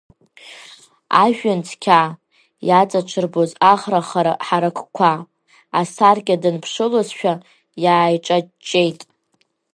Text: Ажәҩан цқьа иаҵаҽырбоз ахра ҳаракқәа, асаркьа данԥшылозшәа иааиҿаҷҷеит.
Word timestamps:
Ажәҩан 1.23 1.59
цқьа 1.67 2.01
иаҵаҽырбоз 2.67 3.49
ахра 3.73 3.99
ҳаракқәа, 4.45 5.11
асаркьа 5.79 6.41
данԥшылозшәа 6.41 7.33
иааиҿаҷҷеит. 7.83 8.99